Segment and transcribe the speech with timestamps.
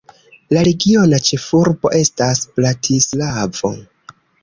[0.55, 3.77] La regiona ĉefurbo estas Bratislavo.